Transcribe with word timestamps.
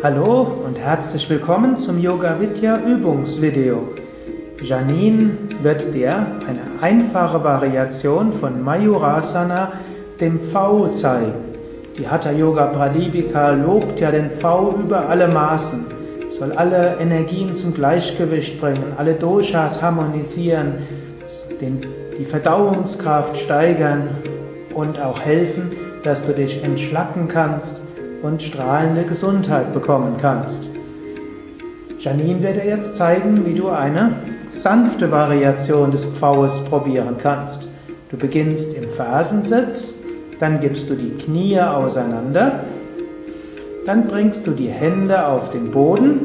Hallo 0.00 0.46
und 0.64 0.78
herzlich 0.78 1.28
willkommen 1.28 1.76
zum 1.76 1.98
Yoga 1.98 2.38
Vidya 2.38 2.78
Übungsvideo. 2.86 3.88
Janine 4.62 5.30
wird 5.60 5.92
dir 5.92 6.14
eine 6.46 6.80
einfache 6.80 7.42
Variation 7.42 8.32
von 8.32 8.62
Mayurasana, 8.62 9.72
dem 10.20 10.38
V, 10.38 10.90
zeigen. 10.92 11.32
Die 11.98 12.08
Hatha 12.08 12.30
Yoga 12.30 12.66
Pradipika 12.66 13.50
lobt 13.50 13.98
ja 13.98 14.12
den 14.12 14.30
V 14.30 14.76
über 14.84 15.08
alle 15.08 15.26
Maßen, 15.26 15.84
soll 16.30 16.52
alle 16.52 16.98
Energien 17.00 17.52
zum 17.52 17.74
Gleichgewicht 17.74 18.60
bringen, 18.60 18.92
alle 18.96 19.14
Doshas 19.14 19.82
harmonisieren, 19.82 20.74
den, 21.60 21.84
die 22.16 22.24
Verdauungskraft 22.24 23.36
steigern 23.36 24.06
und 24.74 25.00
auch 25.00 25.20
helfen, 25.20 25.72
dass 26.04 26.24
du 26.24 26.34
dich 26.34 26.62
entschlacken 26.62 27.26
kannst 27.26 27.80
und 28.22 28.42
strahlende 28.42 29.04
Gesundheit 29.04 29.72
bekommen 29.72 30.16
kannst. 30.20 30.62
Janine 31.98 32.42
wird 32.42 32.56
dir 32.56 32.66
jetzt 32.66 32.96
zeigen, 32.96 33.44
wie 33.44 33.54
du 33.54 33.68
eine 33.68 34.12
sanfte 34.52 35.10
Variation 35.10 35.90
des 35.90 36.06
Pfaues 36.06 36.60
probieren 36.64 37.16
kannst. 37.20 37.68
Du 38.10 38.16
beginnst 38.16 38.76
im 38.76 38.88
Fersensitz, 38.88 39.94
dann 40.40 40.60
gibst 40.60 40.88
du 40.88 40.94
die 40.94 41.10
Knie 41.10 41.60
auseinander, 41.60 42.60
dann 43.84 44.06
bringst 44.06 44.46
du 44.46 44.52
die 44.52 44.68
Hände 44.68 45.26
auf 45.26 45.50
den 45.50 45.70
Boden 45.70 46.20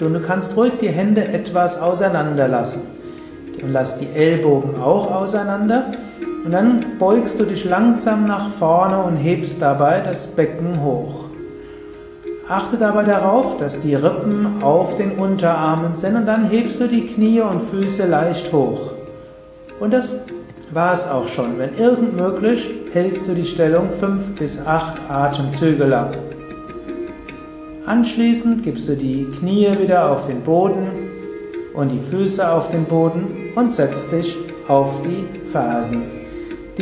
und 0.00 0.14
du 0.14 0.20
kannst 0.20 0.56
ruhig 0.56 0.72
die 0.80 0.88
Hände 0.88 1.28
etwas 1.28 1.80
auseinander 1.80 2.48
lassen. 2.48 2.82
Und 3.62 3.72
lass 3.72 3.98
die 3.98 4.08
Ellbogen 4.14 4.80
auch 4.80 5.14
auseinander 5.14 5.92
und 6.44 6.52
dann 6.52 6.98
beugst 6.98 7.38
du 7.38 7.44
dich 7.44 7.64
langsam 7.64 8.26
nach 8.26 8.50
vorne 8.50 9.02
und 9.02 9.16
hebst 9.16 9.60
dabei 9.60 10.00
das 10.00 10.28
Becken 10.28 10.82
hoch. 10.82 11.24
Achte 12.48 12.78
dabei 12.78 13.04
darauf, 13.04 13.58
dass 13.58 13.80
die 13.80 13.94
Rippen 13.94 14.62
auf 14.62 14.96
den 14.96 15.12
Unterarmen 15.12 15.94
sind 15.94 16.16
und 16.16 16.26
dann 16.26 16.48
hebst 16.48 16.80
du 16.80 16.88
die 16.88 17.06
Knie 17.06 17.40
und 17.40 17.62
Füße 17.62 18.06
leicht 18.06 18.52
hoch. 18.52 18.92
Und 19.78 19.92
das 19.92 20.14
war 20.72 20.92
es 20.92 21.06
auch 21.06 21.28
schon. 21.28 21.58
Wenn 21.58 21.76
irgend 21.78 22.16
möglich, 22.16 22.68
hältst 22.92 23.28
du 23.28 23.34
die 23.34 23.44
Stellung 23.44 23.90
fünf 23.92 24.34
bis 24.36 24.66
acht 24.66 24.98
Atemzüge 25.08 25.84
lang. 25.84 26.16
Anschließend 27.86 28.62
gibst 28.62 28.88
du 28.88 28.96
die 28.96 29.26
Knie 29.38 29.68
wieder 29.78 30.10
auf 30.10 30.26
den 30.26 30.42
Boden 30.42 30.88
und 31.74 31.90
die 31.90 32.00
Füße 32.00 32.50
auf 32.50 32.70
den 32.70 32.84
Boden 32.84 33.52
und 33.54 33.72
setzt 33.72 34.12
dich 34.12 34.36
auf 34.68 35.00
die 35.02 35.48
Fersen. 35.50 36.19